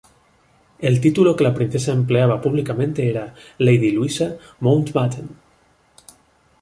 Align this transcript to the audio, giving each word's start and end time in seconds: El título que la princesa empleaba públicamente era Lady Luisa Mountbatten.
El 0.79 0.99
título 0.99 1.35
que 1.35 1.43
la 1.43 1.53
princesa 1.53 1.91
empleaba 1.91 2.41
públicamente 2.41 3.07
era 3.07 3.35
Lady 3.59 3.91
Luisa 3.91 4.35
Mountbatten. 4.59 5.29